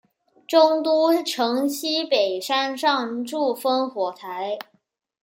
[0.47, 4.57] 中都城西北山上筑烽火台。